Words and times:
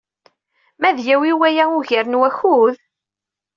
Ma 0.79 0.87
ad 0.89 0.99
yawi 1.07 1.31
waya 1.39 1.65
ugar 1.77 2.05
n 2.09 2.19
wakud? 2.19 2.75